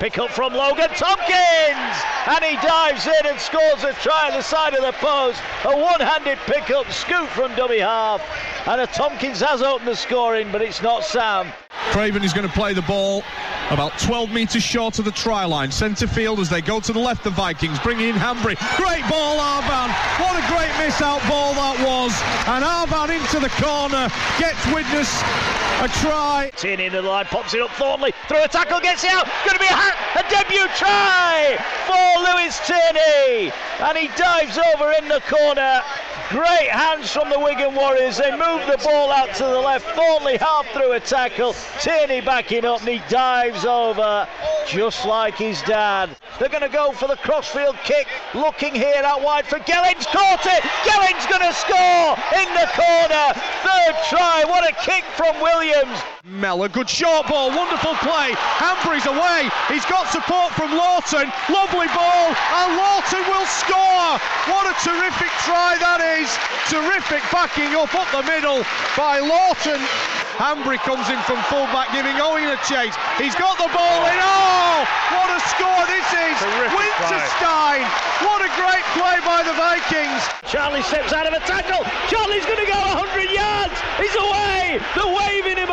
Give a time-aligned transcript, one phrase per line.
[0.00, 1.96] Pick up from Logan Tomkins!
[2.26, 5.40] And he dives in and scores a try on the side of the post.
[5.64, 8.20] A one handed pick up, scoop from dummy half.
[8.66, 11.50] And a Tomkins has opened the scoring, but it's not Sam.
[11.92, 13.22] Craven is going to play the ball
[13.70, 15.72] about 12 metres short of the try line.
[15.72, 18.56] Centre field as they go to the left, the Vikings bringing in Hanbury.
[18.76, 19.88] Great ball, Arvan.
[20.20, 21.35] What a great miss out ball.
[22.46, 24.08] And Arvan into the corner
[24.38, 25.10] gets Widnes
[25.80, 26.50] a try.
[26.56, 28.12] Tierney in the line, pops it up Thornley.
[28.28, 29.26] Through a tackle, gets it out.
[29.44, 33.52] Going to be a, hat, a debut try for Lewis Tierney.
[33.80, 35.82] And he dives over in the corner.
[36.30, 38.16] Great hands from the Wigan Warriors.
[38.16, 39.86] They move the ball out to the left.
[39.94, 41.54] Thornley half through a tackle.
[41.80, 44.26] Tierney backing up and he dives over
[44.66, 46.16] just like his dad.
[46.38, 48.08] They're going to go for the crossfield kick.
[48.34, 50.06] Looking here out wide for Gellings.
[50.06, 50.62] Caught it.
[50.84, 53.32] Gellings going to score in the corner.
[53.66, 54.44] Third try.
[54.46, 56.15] What a kick from Williams.
[56.26, 58.34] Mellor, good short ball, wonderful play.
[58.58, 59.46] Hanbury's away.
[59.70, 61.30] He's got support from Lawton.
[61.46, 64.18] Lovely ball, and Lawton will score.
[64.50, 66.26] What a terrific try that is.
[66.66, 68.66] Terrific backing up up the middle
[68.98, 69.78] by Lawton.
[70.34, 72.98] Hanbury comes in from fullback, giving Owen a chase.
[73.22, 74.18] He's got the ball in.
[74.18, 74.82] Oh,
[75.14, 76.36] what a score this is!
[76.74, 77.86] Winterstein.
[78.26, 80.26] What a great play by the Vikings.
[80.50, 81.86] Charnley steps out of a tackle.
[82.10, 83.78] Charnley's going to go 100 yards.
[84.02, 84.82] He's away.
[84.92, 85.65] They're waving him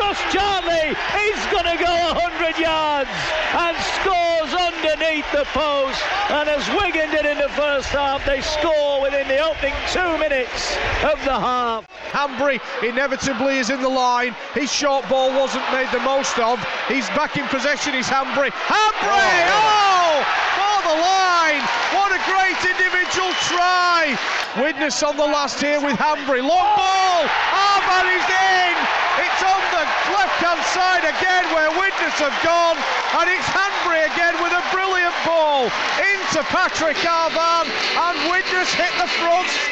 [0.00, 0.96] away, and Josh Charnley
[1.30, 3.10] is going to go 100 yards
[3.54, 6.02] and scores underneath the post.
[6.30, 10.76] And as Wigan did in the first half, they score within the opening two minutes
[11.04, 11.88] of the half.
[12.12, 14.34] Hanbury inevitably is in the line.
[14.54, 16.58] His short ball wasn't made the most of.
[16.88, 17.94] He's back in possession.
[17.94, 18.50] He's Hanbury.
[18.50, 19.38] Hanbury!
[19.48, 20.57] Oh, for oh!
[20.88, 21.60] The line!
[21.92, 24.16] What a great individual try!
[24.56, 26.40] Widnes on the last here with Hanbury.
[26.40, 27.28] Long ball.
[27.28, 28.74] Arvan is in.
[29.20, 29.84] It's on the
[30.16, 32.80] left-hand side again where Widnes have gone,
[33.20, 35.68] and it's Hanbury again with a brilliant ball
[36.00, 39.67] into Patrick Arvan, and Widnes hit the front.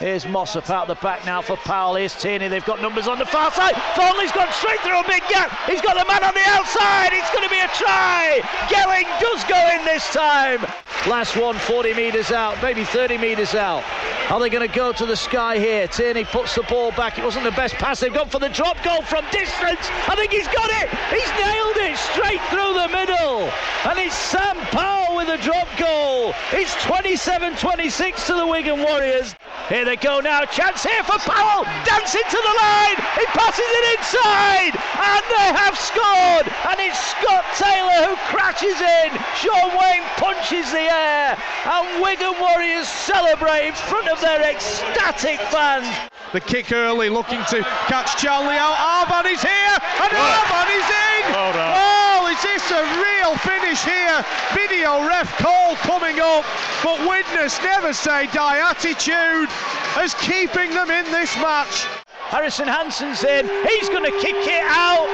[0.00, 1.96] Here's Mossop out the back now for Powell.
[1.96, 2.48] Here's Tierney.
[2.48, 3.74] They've got numbers on the far side.
[3.94, 5.52] Thornley's gone straight through a big gap.
[5.66, 7.12] He's got the man on the outside.
[7.12, 8.40] It's going to be a try.
[8.72, 10.64] Gelling does go in this time.
[11.06, 13.84] Last one, 40 metres out, maybe 30 metres out.
[14.30, 15.86] Are they going to go to the sky here?
[15.86, 17.18] Tierney puts the ball back.
[17.18, 18.00] It wasn't the best pass.
[18.00, 19.84] They've gone for the drop goal from distance.
[20.08, 20.88] I think he's got it.
[21.12, 23.50] He's nailed it straight through the middle.
[23.84, 26.32] And it's Sam Powell with a drop goal.
[26.52, 29.34] It's 27 26 to the Wigan Warriors.
[29.70, 30.42] Here they go now.
[30.50, 31.62] Chance here for Powell.
[31.86, 32.98] Dancing to the line.
[33.14, 34.74] He passes it inside.
[34.74, 36.50] And they have scored.
[36.66, 39.14] And it's Scott Taylor who crashes in.
[39.38, 41.38] Shaun Wane punches the air.
[41.70, 45.86] And Wigan Warriors celebrate in front of their ecstatic fans.
[46.32, 48.74] The kick early, looking to catch Charnley out.
[48.74, 51.22] Arvan is here, and Arvan is in.
[51.30, 51.74] Well done.
[51.78, 53.34] Oh, is this a real
[53.78, 54.24] here?
[54.52, 56.44] Video ref call coming up,
[56.82, 59.48] but Widnes never say die attitude
[59.96, 61.86] as keeping them in this match.
[62.30, 63.46] Harrison Hansen's in.
[63.68, 65.06] He's going to kick it out.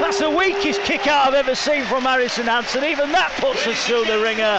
[0.00, 2.82] That's the weakest kick out I've ever seen from Harrison Hansen.
[2.82, 4.58] Even that puts us through the ringer.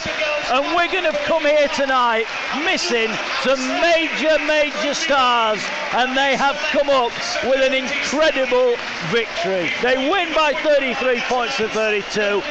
[0.52, 2.26] And Wigan have come here tonight
[2.64, 3.12] missing
[3.44, 5.60] some major, major stars.
[5.92, 7.12] And they have come up
[7.44, 8.76] with an incredible
[9.12, 9.72] victory.
[9.82, 12.42] They win by 33 points to 32.